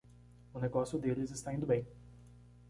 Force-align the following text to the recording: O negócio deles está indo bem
O 0.55 0.57
negócio 0.65 0.97
deles 0.97 1.29
está 1.29 1.53
indo 1.53 1.67
bem 1.71 1.85